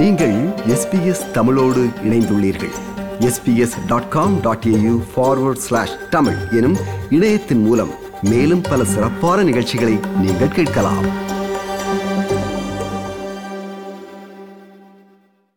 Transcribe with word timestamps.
நீங்கள் 0.00 0.46
எஸ்பிஎஸ் 0.46 1.30
தமிழோடு 1.30 1.88
இணைந்துள்ளீர்கள். 2.04 2.70
SBS 3.18 3.86
dot 3.86 4.08
com 4.08 4.40
dot 4.40 4.64
AU 4.66 5.02
forward 5.16 5.62
slash 5.66 6.08
Tamil 6.10 6.36
எனும் 6.50 6.76
இணையத்தின் 7.10 7.62
மூலம் 7.62 7.90
மேலும் 8.22 8.60
பல 8.60 8.84
சிறப்பான 8.84 9.42
நிகழ்ச்சிகளை 9.42 9.98
நீங்கள் 10.20 10.48
கேட்கலாம். 10.48 11.04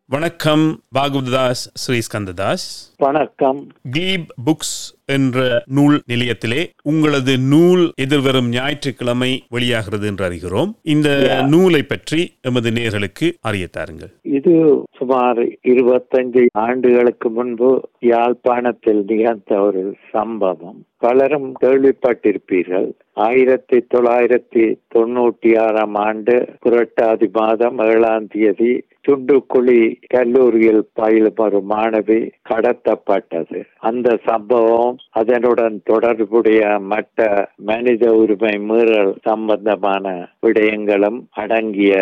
வணக்கம் 0.06 0.84
பாகவதாஸ் 0.96 1.64
ஸ்ரீ 1.73 2.00
ஸ்கந்ததாஸ் 2.00 2.94
வணக்கம். 2.98 3.71
கிளீப் 3.91 4.28
புக்ஸ் 4.46 4.94
என்ற 5.06 5.64
நூல் 5.66 6.02
நிலையத்திலே 6.08 6.62
உங்களது 6.84 7.38
நூல் 7.38 7.92
எதிர்வரும் 7.96 8.50
ஞாயிற்றுக்கிழமை 8.50 9.32
வெளியாகிறது 9.50 10.07
என்று 10.07 10.25
அறிகிறோம். 10.30 10.71
இந்த 10.84 11.10
நூலை 11.48 11.84
பற்றி 11.84 12.21
எமது 12.42 12.71
நேர்களுக்கு 12.71 13.30
அறியத்தாருங்கள் 13.47 14.14
இது 14.21 14.54
சுமார் 14.97 15.39
இருபத்தஞ்சு 15.44 16.46
ஆண்டுகளுக்கு 16.52 17.30
முன்பு 17.30 17.70
யாழ்ப்பாணத்தில் 18.00 19.04
நிகழ்ந்த 19.08 19.60
ஒரு 19.60 19.96
சம்பவம். 20.11 20.80
பலரும் 20.97 21.50
கேள்விப்பட்டிருப்பீர்கள். 21.61 22.89
ஆயிரத்தி 23.14 23.78
தொள்ளாயிரத்தி 23.94 24.64
தொண்ணூற்றி 24.96 25.52
ஆறாம் 25.60 25.96
ஆண்டு 25.96 26.36
புரட்டாதி 26.64 27.28
மாதம் 27.32 27.78
ஏழாம் 27.78 28.28
தேதி 28.28 28.72
துண்டுக்குழி 29.08 29.80
கல்லூரியில் 30.08 30.89
பயிலும் 30.94 31.33
ஒரு 31.36 31.60
மாணவி 31.70 32.20
கடத்தப்பட்டது. 32.50 33.64
அந்த 33.80 34.17
சம்பவம் 34.25 34.92
அதனுடன் 35.22 35.75
தொடர்புடைய 35.83 36.61
மற்ற 36.94 37.28
மனித 37.72 38.14
உரிமை 38.22 38.53
மீறல் 38.70 39.14
சம்பந்தமான 39.30 40.13
விடயங்களும் 40.45 41.19
அடங்கிய 41.44 41.94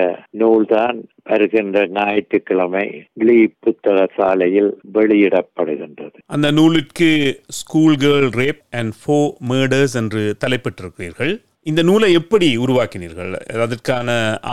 நூல்தான் 0.42 1.00
வருகின்ற 1.24 1.86
ஞாயிற்றுக்கிழமை 1.98 2.86
கிளீ 3.22 3.40
புத்தக 3.60 4.08
சாலையில் 4.18 4.72
வெளியிடப்படுகின்றது. 4.94 6.18
அந்த 6.26 6.52
நூலிற்கு 6.52 7.12
school 7.60 7.98
girl 8.06 8.32
rape 8.42 8.62
and 8.72 8.94
four 9.02 9.20
murders 9.52 9.96
என்று 10.02 10.24
தலைப்பிட்டிருக்கிறீர்கள். 10.46 11.34
இந்த 11.70 11.82
நூலை 11.88 12.08
எப்படி 12.20 12.48
உருவாக்கினீர்கள்? 12.58 13.34
அதற்கான 13.66 14.10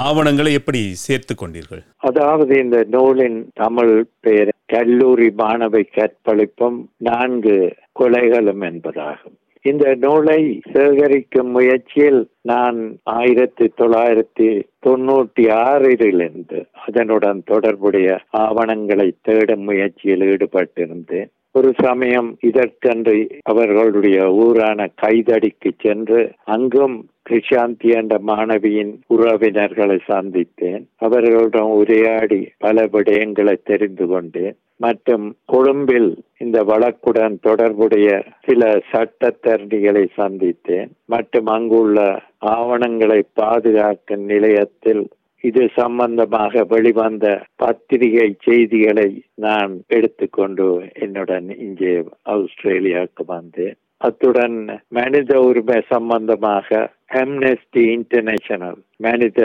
ஆவணங்களை 0.07 0.53
எப்படி 0.53 0.81
சேர்த்து 1.05 1.35
கொண்டீர்கள்? 1.35 1.83
அதாவது 2.09 2.53
இந்த 2.65 2.79
நூலின் 2.95 3.39
தமிழ் 3.63 3.95
பெயர் 4.21 4.51
கல்லூரி 4.69 5.29
மாணவை 5.37 5.83
கற்பழிப்பும் 5.97 6.79
நான்கு 7.09 7.57
கொலைகளும் 8.01 8.63
என்பதாகும். 8.71 9.37
இந்த 9.63 9.85
நூலை 10.01 10.41
சேகரிக்கும் 10.73 11.51
முயற்சியில் 11.57 12.21
நான் 12.43 12.79
ஆயிரத்தி 13.03 13.67
தொள்ளாயிரத்தி 13.81 14.49
தொண்ணூற்றி 14.87 15.45
ஆறிலிருந்து 15.65 16.61
அதனுடன் 16.87 17.41
தொடர்புடைய 17.45 18.09
ஆவணங்களை 18.45 19.09
தேடும் 19.23 19.65
முயற்சியில் 19.71 20.25
ஈடுபட்டிருந்தேன். 20.33 21.31
ஒரு 21.59 21.73
சமயம் 21.77 22.37
இதற்கென்று 22.41 23.29
அவர்களுடைய 23.43 24.33
ஊரான 24.33 24.89
கைதடிக்கு 25.03 25.71
சென்று 25.81 26.33
அங்கும் 26.45 27.09
கிருஷாந்தி 27.31 27.95
என்ற 27.95 28.21
மாணவியின் 28.27 28.95
உறவினர்களை 29.07 29.99
சந்தித்தேன். 30.09 30.85
அவர்களிடம் 30.97 31.71
உரையாடி 31.71 32.49
பல 32.59 32.87
விடயங்களை 32.87 33.57
தெரிந்து 33.65 34.07
கொண்டேன். 34.07 34.57
மற்றும் 34.77 35.37
கொழும்பில் 35.45 36.23
இந்த 36.39 36.63
வழக்குடன் 36.63 37.39
தொடர்புடைய 37.41 38.25
சில 38.45 38.81
சட்டத்தரணிகளை 38.93 40.07
சந்தித்தேன். 40.17 40.89
மற்றும் 41.05 41.47
அங்குள்ள 41.47 42.23
ஆவணங்களை 42.39 43.23
பாதுகாக்கும் 43.33 44.25
நிலையத்தில் 44.25 45.09
இது 45.45 45.63
சம்பந்தமாக 45.81 46.65
வெளிவந்த 46.73 47.27
பத்திரிகை 47.63 48.29
செய்திகளை 48.47 49.09
நான் 49.47 49.75
எடுத்துக்கொண்டு 49.97 50.67
என்னுடன் 51.05 51.49
இங்கே 51.67 51.95
ஆஸ்திரேலியாவுக்கு 52.35 53.25
வந்தேன். 53.27 53.77
அத்துடன் 54.07 54.59
மனித 54.99 55.33
உரிமை 55.41 55.79
சம்பந்தமாக 55.95 56.87
அம்னெஸ்டி 57.21 57.83
இன்டர்நேஷனல் 57.97 58.81
மனித 59.07 59.41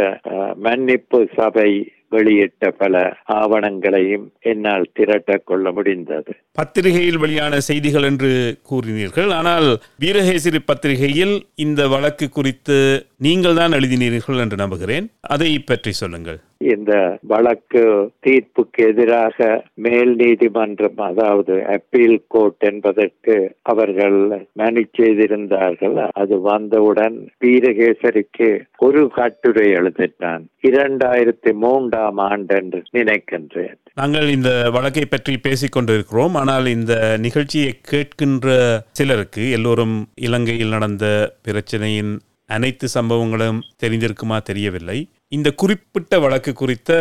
மன்னிப்பு 0.66 1.20
சபை 1.36 1.70
வெளியிட்ட 2.16 2.70
பல 2.80 2.96
ஆவணங்களையும் 3.38 4.26
என்னால் 4.52 4.84
திரட்ட 4.98 5.38
கொள்ள 5.50 5.66
முடிந்தது. 5.72 6.32
பத்திரிகையில் 6.60 7.18
வெளியான 7.18 7.60
செய்திகள் 7.70 8.06
என்று 8.10 8.32
கூறினீர்கள். 8.70 9.30
ஆனால் 9.40 9.68
வீரகேசரி 10.04 10.62
பத்திரிகையில் 10.66 11.36
இந்த 11.66 11.88
வழக்கு 11.88 12.28
குறித்து 12.30 12.78
நீங்கள் 13.26 13.60
தான் 13.60 13.76
எழுதினீர்கள் 13.78 14.42
என்று 14.44 14.58
நம்புகிறேன். 14.62 15.06
அதை 15.34 15.52
பற்றி 15.70 15.92
சொல்லுங்கள். 16.00 16.40
இந்த 16.74 16.94
வழக்கு 17.32 17.82
தீர்ப்புக்கு 18.26 18.82
எதிராக 18.92 19.48
மேல் 19.86 20.12
நீதிமன்றம் 20.22 21.00
அதாவது 21.08 21.56
அப்பீல் 21.76 22.20
கோர்ட் 22.34 22.66
என்பதற்கு 22.70 23.36
அவர்கள் 23.72 24.18
மனு 24.62 24.84
செய்திருந்தார்கள். 25.00 25.98
அது 26.22 26.36
வந்தவுடன் 26.50 27.18
வீரகேசரிக்கு 27.46 28.50
ஒரு 28.88 29.04
கட்டுரை 29.20 29.68
எழுதினான் 29.80 30.44
இரண்டாயிரத்தி 30.70 31.54
மூன்றாம் 31.64 32.20
ஆண்டு 32.30 32.56
என்று 32.62 32.82
நினைக்கின்றேன். 32.98 33.78
நாங்கள் 34.02 34.28
இந்த 34.38 34.52
வழக்கை 34.76 35.06
பற்றி 35.08 35.34
பேசிக் 35.48 35.76
கொண்டிருக்கிறோம். 35.78 36.36
ஆனால் 36.42 36.68
இந்த 36.78 36.94
நிகழ்ச்சியை 37.28 37.72
கேட்கின்ற 37.92 38.58
சிலருக்கு 39.00 39.46
எல்லோரும் 39.58 39.98
இலங்கையில் 40.28 40.76
நடந்த 40.78 41.08
பிரச்சனையின் 41.48 42.14
அனைத்து 42.48 42.88
சம்பவங்களும் 43.00 43.60
தெரிந்திருக்குமா 43.84 44.42
தெரியவில்லை. 44.44 45.08
இந்த 45.28 45.52
குறிப்பிட்ட 45.52 46.20
வழக்கு 46.20 46.54
குறித்த 46.54 46.92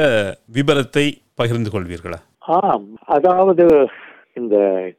விபரத்தை 0.53 1.12
பகிர்ந்து 1.34 1.70
கொள்வீர்களா? 1.70 2.19
ஆம். 2.38 2.86
அதாவது 3.04 3.88
இந்த 4.34 4.56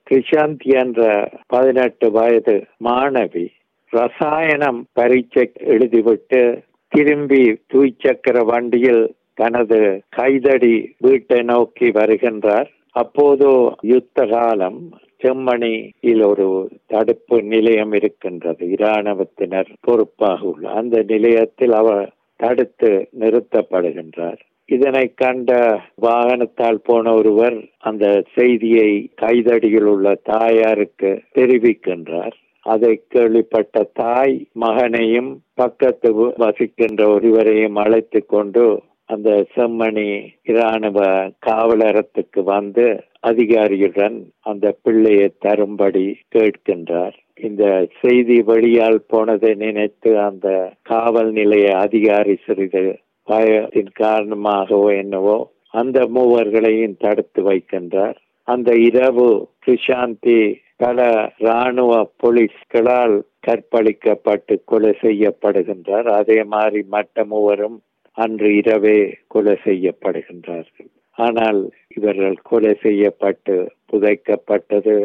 கிருஷாந்தி 0.10 0.64
என்ற 0.64 1.30
பதினெட்டு 1.48 2.12
வயது 2.12 2.66
மாணவி 2.84 3.48
ரசாயனம் 3.90 4.88
பரீட்சை 4.94 5.52
எழுதிவிட்டு 5.60 6.62
திரும்பி 6.88 7.62
துய்சக்கர 7.74 8.46
வண்டியில் 8.46 9.16
தனது 9.34 10.04
கைதடி 10.16 10.86
வீட்டை 10.98 11.42
நோக்கி 11.42 11.92
வருகின்றார். 11.92 12.70
அப்போது 12.92 13.76
யுத்த 13.82 14.26
காலம் 14.26 15.00
செம்மணியில் 15.24 16.26
ஒரு 16.26 16.70
தடுப்பு 16.86 17.44
நிலையம் 17.44 17.94
இருக்கின்றது. 17.94 18.70
இராணுவத்தினர் 18.70 19.70
பொறுப்பாக 19.82 20.46
உள்ள 20.46 20.70
அந்த 20.70 21.04
நிலையத்தில் 21.08 21.72
அவர் 21.72 22.14
தடுத்து 22.36 23.08
நிறுத்தப்படுகின்றார். 23.20 24.40
இதனை 24.66 25.12
கண்ட 25.16 25.82
வாகனத்தால் 26.02 26.80
போன 26.84 27.14
ஒருவர் 27.14 27.58
அந்த 27.80 28.24
செய்தியை 28.36 29.10
கைதடியில் 29.22 29.84
உள்ள 29.84 30.16
தாயாருக்கு 30.24 31.22
தெரிவிக்கின்றார். 31.36 32.36
அதை 32.66 33.02
கேள்விப்பட்ட 33.08 33.90
தாய் 33.94 34.48
மகனையும் 34.54 35.32
பக்கத்து 35.54 36.34
வசிக்கின்ற 36.38 37.08
ஒருவரையும் 37.08 37.76
அழைத்து 37.76 38.26
கொண்டு 38.26 38.82
அந்த 39.14 39.30
செம்மணி 39.56 40.08
இராணுவ 40.54 41.00
காவலரத்துக்கு 41.48 42.42
வந்து 42.52 42.86
அதிகாரியுடன் 43.30 44.18
அந்த 44.42 44.66
பிள்ளையை 44.84 45.28
தரும்படி 45.46 46.06
கேட்கின்றார். 46.36 47.16
இந்த 47.48 47.64
செய்தி 48.02 48.38
வெளியால் 48.42 49.00
போனதை 49.14 49.52
நினைத்து 49.64 50.12
அந்த 50.20 50.48
காவல் 50.92 51.32
நிலைய 51.32 51.68
அதிகாரி 51.86 52.36
சிறிது 52.46 52.86
பயத்தின் 53.28 53.94
காரணமாகவோ 54.00 54.90
என்னவோ 54.98 55.38
அந்த 55.82 56.00
மூவர்களையும் 56.16 57.00
தடுத்து 57.04 57.42
வைக்கின்றார். 57.50 58.18
அந்த 58.48 58.70
இரவு 58.88 59.30
கிருஷாந்தி 59.66 60.40
பல 60.82 61.08
ராணுவ 61.48 61.92
போலீஸ்களால் 62.22 63.16
கற்பழிக்கப்பட்டு 63.48 64.56
கொலை 64.66 64.92
செய்யப்படுகின்றார். 65.02 66.08
அதே 66.20 66.40
மாதிரி 66.54 66.82
மற்ற 66.96 67.26
மூவரும் 67.26 67.78
அன்று 68.18 68.50
இரவே 68.56 68.98
கொலை 69.28 69.56
செய்யப்படுகின்றார்கள். 69.64 70.90
ஆனால் 71.18 71.60
இவர்கள் 71.88 72.38
கொலை 72.44 72.74
செய்யப்பட்டு 72.82 73.56
புதைக்கப்பட்டது 73.92 74.96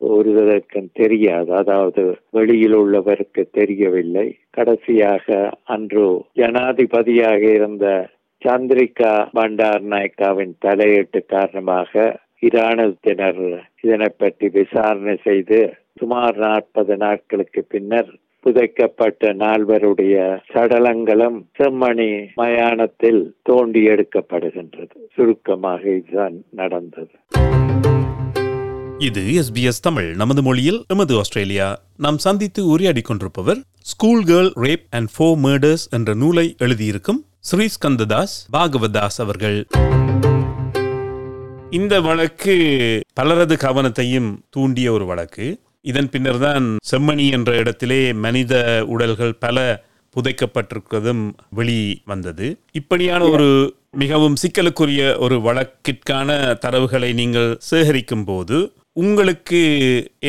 ஒருவருக்கும் 0.00 0.90
தெரியாது. 0.92 1.50
அதாவது 1.52 2.02
வெளியில் 2.30 2.74
உள்ளவருக்கு 2.74 3.42
தெரியவில்லை. 3.50 4.26
கடைசியாக 4.50 5.26
அன்று 5.66 6.06
ஜனாதிபதியாக 6.34 7.42
இருந்த 7.52 7.86
சந்திரிகா 8.42 9.12
பண்டார் 9.32 9.84
நாயக்காவின் 9.84 10.54
தலையீட்டு 10.64 11.20
காரணமாக 11.26 11.92
இராணுவத்தினர் 12.40 13.42
இதனை 13.80 14.08
பற்றி 14.18 14.46
விசாரணை 14.48 15.14
செய்து 15.24 15.60
சுமார் 15.92 16.36
நாற்பது 16.36 16.94
நாட்களுக்கு 16.96 17.60
பின்னர் 17.68 18.10
புதைக்கப்பட்ட 18.46 19.34
நால்வருடைய 19.34 20.38
சடலங்களும் 20.52 21.38
செம்மணி 21.58 22.26
மயானத்தில் 22.34 23.36
தோண்டி 23.42 23.86
எடுக்கப்படுகின்றது. 23.86 24.96
சுருக்கமாக 25.14 25.80
இதுதான் 25.90 26.34
நடந்தது. 26.50 27.10
இது 28.98 29.22
எஸ்பிஎஸ் 29.22 29.82
தமிழ் 29.82 30.14
நமது 30.14 30.42
மொழியில் 30.42 30.84
எமது 30.88 31.16
ஆஸ்திரேலியா. 31.16 31.82
நாம் 31.96 32.18
சந்தித்து 32.18 32.66
உரையாடி 32.66 33.00
கொண்டிருப்பவர் 33.00 33.56
school 33.78 34.24
girl 34.24 34.50
rape 34.56 34.86
and 34.90 35.08
four 35.18 35.22
murders 35.22 35.84
என்ற 35.90 36.14
நூலை 36.14 36.54
எழுதியிருக்கும் 36.58 37.20
ஸ்ரீஸ்கந்ததாஸ் 37.50 38.36
பாகவதாஸ் 38.52 39.18
அவர்கள். 39.18 39.66
இந்த 41.70 42.00
வழக்கு 42.00 42.56
பலரது 43.14 43.54
கவனத்தையும் 43.54 44.36
தூண்டிய 44.50 44.92
ஒரு 44.92 45.06
வழக்கு. 45.06 45.64
இதன் 45.90 46.10
பின்னர்தான் 46.14 46.64
செம்மணி 46.90 47.26
என்ற 47.36 47.50
இடத்திலே 47.62 48.00
மனித 48.24 48.54
உடல்கள் 48.94 49.34
பல 49.44 49.66
புதைக்கப்பட்டிருக்கிறதும் 50.16 51.24
வெளி 51.58 51.80
வந்தது. 52.12 52.46
இப்படியான 52.80 53.22
ஒரு 53.34 53.48
மிகவும் 54.02 54.36
சிக்கலுக்குரிய 54.42 55.02
ஒரு 55.24 55.36
வழக்கிற்கான 55.46 56.30
தரவுகளை 56.64 57.10
நீங்கள் 57.20 57.50
சேகரிக்கும் 57.70 58.24
போது 58.24 58.58
உங்களுக்கு 59.04 59.60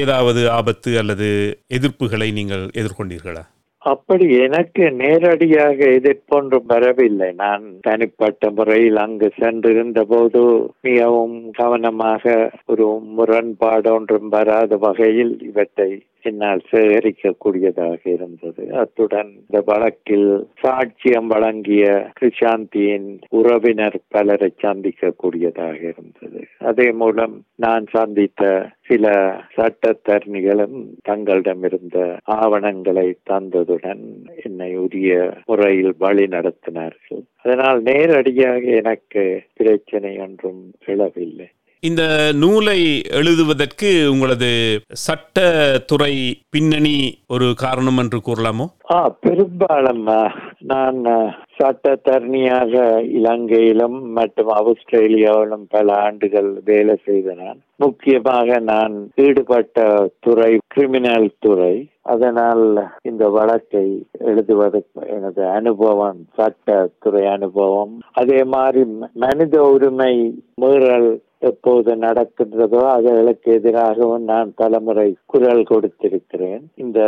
ஏதாவது 0.04 0.42
ஆபத்து 0.60 0.92
அல்லது 1.02 1.30
எதிர்ப்புகளை 1.78 2.30
நீங்கள் 2.40 2.66
எதிர்கொண்டீர்களா? 2.80 3.44
அப்படி 3.88 4.26
எனக்கு 4.38 4.84
நேரடியாக 4.92 5.78
எதிர்ப்பொன்றும் 5.98 6.66
வரவில்லை. 6.66 7.30
நான் 7.36 7.64
தனிப்பட்ட 7.82 8.50
முறையில் 8.50 8.96
அங்கு 8.96 9.28
சென்றிருந்த 9.38 10.00
போது 10.04 10.42
மிகவும் 10.82 11.38
கவனமாக 11.52 12.24
ஒரு 12.66 12.88
முரண்பாடு 13.18 13.90
ஒன்றும் 13.94 14.30
வராத 14.30 14.78
வகையில் 14.78 15.34
இவற்றை 15.42 15.90
என்னால் 16.22 16.62
சேகரிக்கக்கூடியதாக 16.72 18.00
இருந்தது. 18.04 18.74
அத்துடன் 18.74 19.32
இந்த 19.40 19.62
வழக்கில் 19.66 20.48
சாட்சியம் 20.62 21.28
வழங்கிய 21.28 22.12
கிருஷாந்தியின் 22.20 23.20
உறவினர் 23.30 24.00
பலரை 24.08 24.54
சந்திக்கக்கூடியதாக 24.62 25.80
இருந்தது. 25.82 26.48
அதே 26.58 26.92
மூலம் 26.92 27.46
நான் 27.56 27.86
சந்தித்த 27.90 28.70
சில 28.82 29.36
சட்டத்தரணிகளும் 29.56 30.78
தங்களிடமிருந்த 31.10 32.18
ஆவணங்களை 32.24 33.18
தந்ததுடன் 33.30 34.06
என்னை 34.44 34.76
உரிய 34.76 35.34
முறையில் 35.46 35.94
வழி 35.98 36.26
நடத்தினார்கள். 36.26 37.24
அதனால் 37.42 37.82
நேரடியாக 37.82 38.62
எனக்கு 38.62 39.44
பிரச்சனை 39.56 40.18
ஒன்றும் 40.18 40.72
எழவில்லை. 40.86 41.48
இந்த 41.80 42.32
நூலை 42.40 43.02
எழுதுவதற்கு 43.10 44.12
உங்களது 44.12 44.80
சட்டத்துறை 45.08 46.34
பின்னணி 46.50 47.18
ஒரு 47.28 47.54
காரணம் 47.58 47.98
என்று 47.98 48.22
கூறலாமோ? 48.26 48.66
ஆ 48.94 49.18
பெரும்பாலும் 49.22 50.08
நான் 50.60 51.04
சட்ட 51.56 52.00
தரணியாக 52.04 53.04
இலங்கையிலும் 53.10 54.12
மற்றும் 54.12 54.48
ஆஸ்திரேலியாவிலும் 54.48 55.68
பல 55.70 55.94
ஆண்டுகள் 55.94 56.62
வேலை 56.66 56.98
செய்த 57.06 57.34
நான் 57.34 57.62
முக்கியமாக 57.76 58.60
நான் 58.60 59.12
ஈடுபட்ட 59.16 60.10
துறை 60.20 60.58
கிரிமினல் 60.68 61.32
துறை. 61.40 61.88
அதனால் 62.02 62.88
இந்த 63.02 63.30
வழக்கை 63.30 64.06
எழுதுவதற்கு 64.20 65.08
எனது 65.08 65.48
அனுபவம் 65.48 66.28
சட்டத்துறை 66.38 67.32
அனுபவம். 67.32 68.02
அதே 68.12 68.44
மாதிரி 68.44 68.82
ம- 68.82 69.12
மனித 69.14 69.62
உரிமை 69.62 70.44
மீறல் 70.56 71.22
எப்போது 71.42 71.92
நடக்கின்றதோ 71.96 72.82
அதுகளுக்கு 72.94 73.50
எதிராகவும் 73.58 74.24
நான் 74.24 74.50
பலமுறை 74.56 75.08
குரல் 75.26 75.64
கொடுத்திருக்கிறேன். 75.72 76.64
இந்த 76.76 77.00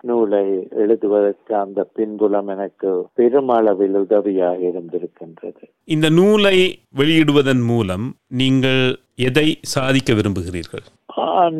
நூலை 0.00 0.44
எழுதுவதற்கு 0.84 1.54
அந்த 1.56 1.86
பின்புலம் 1.98 2.48
எனக்கு 2.48 2.90
பெருமளவில் 3.14 3.98
உதவியாக 4.04 4.60
இருந்திருக்கின்றது. 4.72 5.62
இந்த 5.84 6.08
நூலை 6.10 6.56
வெளியிடுவதன் 6.96 7.64
மூலம் 7.72 8.06
நீங்கள் 8.42 8.82
எதை 9.28 9.48
சாதிக்க 9.74 10.12
விரும்புகிறீர்கள்? 10.14 10.86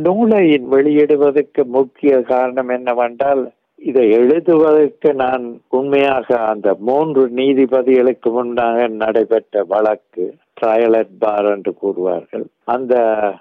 நூலை 0.06 0.44
வெளியிடுவதற்கு 0.74 1.62
முக்கிய 1.78 2.20
காரணம் 2.32 2.69
என்னவென்றால் 2.69 3.42
இதை 3.78 4.04
எழுதுவதற்கு 4.10 5.14
நான் 5.14 5.44
உண்மையாக 5.69 6.36
அந்த 6.36 6.69
மூன்று 6.88 7.22
நீதிபதிகளுக்கு 7.31 8.28
முன்னாக 8.38 8.88
நடைபெற்ற 9.02 9.64
வழக்கு 9.64 10.24
ட்ரையல் 10.60 10.96
அட் 10.96 11.14
பார் 11.19 11.49
என்று 11.55 11.72
கூறுவார்கள். 11.82 12.44
அந்த 12.64 12.94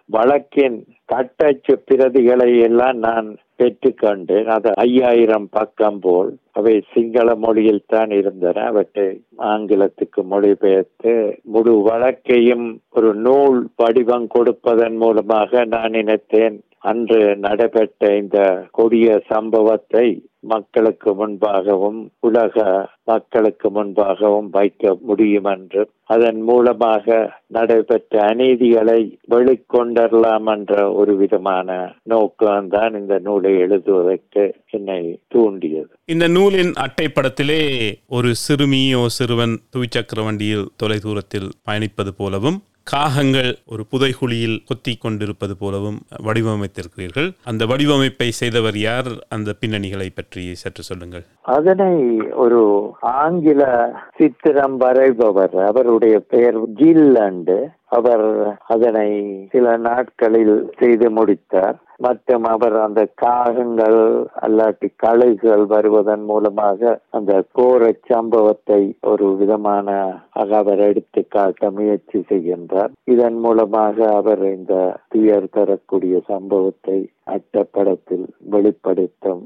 வழக்கின் 0.05 0.77
கட்டச்சு 1.05 1.73
பிரதிகளை 1.89 2.49
எல்லாம் 2.61 2.97
நான் 2.97 3.27
பெற்றுக்கொண்டேன் 3.59 4.47
அது 4.55 4.69
ஐயாயிரம் 4.75 5.47
பக்கம் 5.49 5.99
போல். 5.99 6.31
அவை 6.51 6.73
சிங்கள 6.93 7.35
மொழியில் 7.35 7.87
தான் 7.87 8.11
இருந்தன. 8.11 8.63
அவற்றை 8.63 9.07
ஆங்கிலத்துக்கு 9.37 10.23
மொழிபெயர்த்து 10.23 11.13
முழு 11.53 11.73
வழக்கையும் 11.89 12.67
ஒரு 12.89 13.13
நூல் 13.27 13.59
வடிவம் 13.75 14.27
கொடுப்பதன் 14.27 14.97
மூலமாக 14.97 15.65
நான் 15.65 15.91
நினைத்தேன். 15.91 16.57
அன்று 16.89 17.21
நடைபெற்ற 17.37 18.15
இந்த 18.15 18.39
கொடிய 18.71 19.07
சம்பவத்தை 19.29 20.07
மக்களுக்கு 20.47 21.11
முன்பாகவும் 21.19 21.99
உலக 22.19 22.55
மக்களுக்கு 23.03 23.67
முன்பாகவும் 23.69 24.49
வைக்க 24.51 24.97
முடியும் 25.01 25.49
என்று 25.53 25.81
அதன் 26.05 26.41
மூலமாக 26.41 27.15
நடைபெற்ற 27.47 28.21
அநீதிகளை 28.25 28.99
வெளிக்கொண்டரலாம் 29.31 30.47
என்ற 30.53 30.73
ஒரு 30.91 31.15
விதமான 31.15 31.69
நோக்கம்தான் 32.09 32.95
இந்த 32.99 33.19
நூலை 33.19 33.53
எழுதுவதற்கு 33.57 34.43
என்னை 34.69 35.01
தூண்டியது. 35.27 35.91
இந்த 36.05 36.27
நூலின் 36.27 36.73
அட்டைப்படத்திலே 36.85 37.61
ஒரு 38.09 38.31
சிறுமியோ 38.45 39.03
சிறுவன் 39.17 39.55
துவிச்சக்கர 39.73 40.23
வண்டியில் 40.23 40.67
தொலைதூரத்தில் 40.83 41.49
பயணிப்பது 41.67 42.13
போலவும் 42.17 42.59
காகங்கள் 42.93 43.55
ஒரு 43.65 43.85
புதைகுழியில் 43.91 44.57
கொத்தி 44.67 44.95
கொண்டிருப்பது 44.95 45.57
போலவும் 45.57 45.99
வடிவமைத்திருக்கிறீர்கள். 46.23 47.31
அந்த 47.43 47.65
வடிவமைப்பை 47.65 48.29
செய்தவர் 48.29 48.77
யார்? 48.77 49.09
அந்த 49.29 49.53
பின்னணிகளை 49.61 50.09
பற்றி 50.15 50.55
சற்று 50.55 50.83
சொல்லுங்கள். 50.83 51.25
அதனை 51.41 51.93
ஒரு 52.35 52.93
ஆங்கில 53.01 53.91
சித்திரம் 54.17 54.77
வரைபவர் 54.77 55.65
அவருடைய 55.67 56.19
பெயர் 56.19 56.69
ஜில்லண்டு. 56.69 57.57
அவர் 57.87 58.57
அதனை 58.67 59.09
சில 59.51 59.77
நாட்களில் 59.77 60.71
செய்து 60.77 61.09
முடித்தார். 61.09 61.77
மற்றும் 61.97 62.43
அவர் 62.43 62.75
அந்த 62.75 63.07
காகங்கள் 63.21 63.99
அல்லாட்டி 64.41 64.87
கழுகுகள் 65.03 65.65
வருவதன் 65.65 66.23
மூலமாக 66.23 66.99
அந்த 67.09 67.43
கோர 67.51 67.91
சம்பவத்தை 68.05 68.97
ஒரு 69.01 69.35
விதமான 69.35 70.17
அவர் 70.31 70.79
எடுத்து 70.79 71.25
காட்ட 71.27 71.71
முயற்சி 71.71 72.19
செய்கின்றார். 72.29 72.91
இதன் 73.03 73.39
மூலமாக 73.39 74.15
அவர் 74.15 74.43
இந்த 74.55 74.99
துயர் 75.07 75.49
தரக்கூடிய 75.51 76.21
சம்பவத்தை 76.27 77.09
அட்டப்படத்தில் 77.27 78.27
வெளிப்படுத்த 78.39 79.39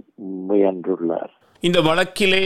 முயன்றுள்ளார். 0.50 1.32
இந்த 1.68 1.80
வழக்கிலே 1.82 2.46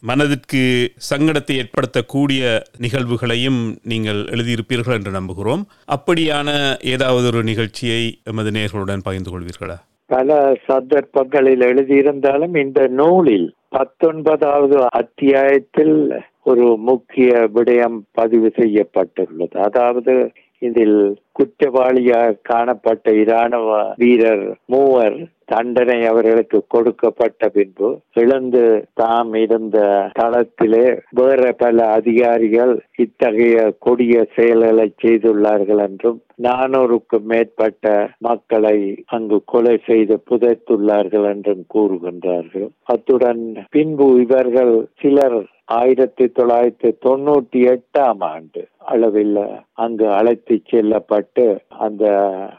மனதிற்கு 0.00 0.62
சங்கடத்தை 1.10 1.54
ஏற்படுத்தக்கூடிய 1.60 2.40
நிகழ்வுகளையும் 2.84 3.60
நீங்கள் 3.82 4.20
எழுதியிருப்பீர்கள் 4.34 4.96
என்று 4.98 5.12
நம்புகிறோம். 5.18 5.62
அப்படியான 5.96 6.48
ஏதாவது 6.94 7.26
ஒரு 7.26 7.42
நிகழ்ச்சியை 7.42 8.02
எமது 8.24 8.50
நேர்களுடன் 8.50 9.04
பகிர்ந்து 9.04 9.32
கொள்வீர்களா? 9.34 9.76
பல 10.06 10.58
சந்தர்ப்பங்களில் 10.66 11.60
எழுதியிருந்தாலும் 11.60 12.56
இந்த 12.64 12.86
நூலில் 12.86 13.48
பத்தொன்பதாவது 13.68 14.78
அத்தியாயத்தில் 14.88 15.96
ஒரு 16.42 16.76
முக்கிய 16.76 17.50
விடயம் 17.54 17.98
பதிவு 18.12 18.50
செய்யப்பட்டுள்ளது. 18.56 19.56
அதாவது 19.60 20.32
இதில் 20.58 20.98
குற்றவாளியாக 21.38 22.40
காணப்பட்ட 22.42 23.12
இராணுவ 23.12 23.94
வீரர் 23.96 24.56
மூவர் 24.66 25.16
தண்டனை 25.44 26.06
அவர்களுக்கு 26.06 26.64
கொடுக்கப்பட்ட 26.68 27.48
பின்பு 27.48 28.00
இழந்து 28.12 28.88
தாம் 28.94 29.34
இருந்த 29.34 29.78
தளத்திலே 30.18 30.98
வேற 31.10 31.52
பல 31.52 31.86
அதிகாரிகள் 31.86 32.84
இத்தகைய 32.96 33.76
கொடிய 33.78 34.26
செயல்களை 34.34 34.92
செய்துள்ளார்கள் 35.02 35.78
என்றும் 35.78 36.20
நானூறுக்கும் 36.42 37.22
மேற்பட்ட 37.22 38.10
மக்களை 38.18 38.78
அங்கு 39.06 39.42
கொலை 39.44 39.80
செய்து 39.86 40.22
புதைத்துள்ளார்கள் 40.30 41.26
என்றும் 41.34 41.64
கூறுகின்றார்கள். 41.74 42.68
அத்துடன் 42.82 43.42
பின்பு 43.70 44.20
இவர்கள் 44.20 44.88
சிலர் 45.00 45.40
ஆயிரத்தி 45.64 46.24
தொள்ளாயிரத்தி 46.24 46.90
தொண்ணூற்றி 47.06 47.60
எட்டாம் 47.74 48.22
ஆண்டு 48.28 48.62
அளவில் 48.84 49.38
அங்கு 49.72 50.06
அழைத்து 50.10 50.60
செல்லப்பட்ட 50.70 51.21
அந்த 51.68 52.04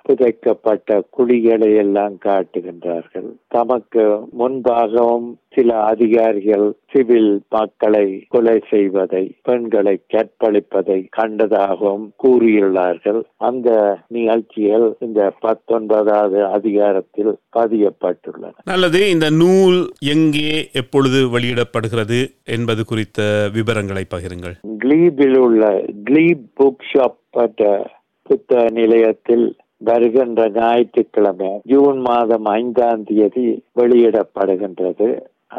புதைக்கப்பட்ட 0.10 1.02
குழிகளை 1.18 1.76
எல்லாம் 1.76 2.18
காட்டுகின்றார்கள். 2.26 3.30
தமக்கு 3.48 4.28
முன்பாகவும் 4.40 5.34
சில 5.52 5.80
அதிகாரிகள் 5.84 6.74
சிவில் 6.92 7.42
மக்களை 7.50 8.26
கொலை 8.30 8.62
செய்வதை 8.70 9.36
பெண்களை 9.42 10.02
கற்பழிப்பதை 10.14 11.08
கண்டதாகவும் 11.10 12.12
கூறியுள்ளார்கள். 12.24 13.24
அந்த 13.38 13.98
நிகழ்ச்சிகள் 14.08 14.96
இந்த 15.00 15.34
பத்தொன்பதாவது 15.40 16.46
அதிகாரத்தில் 16.46 17.38
பதியப்பட்டுள்ளன. 17.58 18.52
நல்லது 18.66 19.10
இந்த 19.10 19.30
நூல் 19.30 19.92
எங்கே 20.00 20.70
எப்பொழுது 20.74 21.30
வெளியிடப்படுகிறது 21.30 22.32
என்பது 22.46 22.86
குறித்த 22.86 23.50
விவரங்களை 23.54 24.04
பகிருங்கள். 24.16 24.56
கிளீபில் 24.80 25.38
உள்ள 25.38 25.86
கிளீப் 26.04 26.48
புக் 26.60 26.82
ஷாப் 26.94 27.22
என்ற 27.32 27.92
புத்த 28.30 28.68
நிலையத்தில் 28.72 29.46
வருகின்ற 29.82 30.42
ஞாயிற்றுக்கிழமை 30.50 31.50
ஜூன் 31.64 32.00
மாதம் 32.00 32.46
ஐந்தாம் 32.46 33.04
தேதி 33.04 33.46
வெளியிடப்படுகின்றது. 33.76 35.08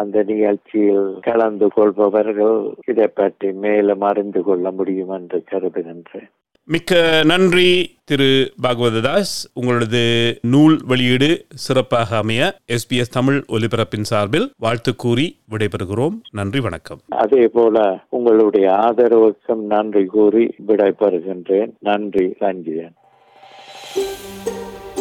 அந்த 0.01 0.23
நிகழ்ச்சியில் 0.23 1.19
கலந்து 1.21 1.67
கொள்பவர்கள் 1.69 2.57
இதை 2.87 3.07
பற்றி 3.07 3.53
மேலும் 3.65 4.01
அறிந்து 4.01 4.43
கொள்ள 4.43 4.71
முடியும் 4.71 5.09
என்று 5.09 5.39
கருதுகின்றேன். 5.51 6.31
மிக்க 6.67 7.23
நன்றி 7.25 7.99
திரு 8.05 8.53
பாகவததாஸ். 8.63 9.33
உங்களது 9.53 10.39
நூல் 10.43 10.81
வெளியீடு 10.85 11.47
சிறப்பாக 11.55 12.17
அமைய 12.17 12.59
எஸ்பிஎஸ் 12.67 13.11
தமிழ் 13.11 13.45
ஒலிபரப்பின் 13.49 14.03
சார்பில் 14.03 14.53
வாழ்த்து 14.59 14.97
கூறி 14.97 15.39
விடைபெறுகிறோம். 15.51 16.21
நன்றி 16.31 16.61
வணக்கம். 16.61 17.01
அதே 17.09 17.49
போல 17.49 18.01
உங்களுடைய 18.09 18.71
ஆதரவுக்கும் 18.71 19.63
நன்றி 19.69 20.05
கூறி 20.05 20.55
விடைபெறுகின்றேன். 20.67 21.71
நன்றி 21.81 22.27
ரஞ்சிதன் 22.41 22.95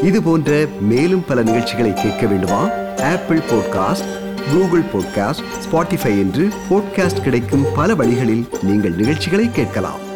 இது 0.04 0.24
போன்ற 0.24 0.66
மேலும் 0.80 1.24
பல 1.28 1.44
நிகழ்ச்சிகளை 1.44 1.94
கேட்க 1.94 2.28
வேண்டுமா? 2.28 2.70
Apple 2.98 3.38
podcast 3.38 4.14
Google 4.52 4.82
podcast 4.82 5.46
Spotify 5.66 6.14
என்று 6.20 6.48
பாட்காஸ்ட் 6.70 7.24
கிடைக்கும் 7.24 7.64
பல 7.76 7.96
வழிகளில் 7.96 8.46
நீங்கள் 8.64 8.96
நிகழ்ச்சிகளை 8.96 9.52
கேட்கலாம். 9.52 10.12